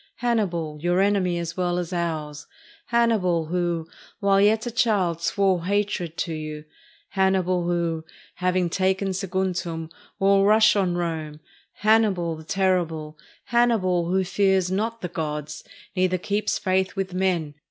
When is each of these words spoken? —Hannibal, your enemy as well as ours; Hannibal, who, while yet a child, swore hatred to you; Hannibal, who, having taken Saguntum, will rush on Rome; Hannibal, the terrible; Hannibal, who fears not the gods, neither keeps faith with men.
—Hannibal, 0.25 0.79
your 0.81 0.99
enemy 0.99 1.37
as 1.37 1.55
well 1.55 1.77
as 1.77 1.93
ours; 1.93 2.47
Hannibal, 2.87 3.45
who, 3.45 3.87
while 4.19 4.41
yet 4.41 4.65
a 4.65 4.71
child, 4.71 5.21
swore 5.21 5.65
hatred 5.65 6.17
to 6.17 6.33
you; 6.33 6.65
Hannibal, 7.09 7.65
who, 7.67 8.03
having 8.37 8.67
taken 8.67 9.09
Saguntum, 9.13 9.91
will 10.17 10.43
rush 10.43 10.75
on 10.75 10.97
Rome; 10.97 11.39
Hannibal, 11.85 12.35
the 12.35 12.43
terrible; 12.43 13.15
Hannibal, 13.45 14.09
who 14.09 14.23
fears 14.23 14.71
not 14.71 15.01
the 15.01 15.07
gods, 15.07 15.63
neither 15.95 16.17
keeps 16.17 16.57
faith 16.57 16.95
with 16.95 17.13
men. 17.13 17.53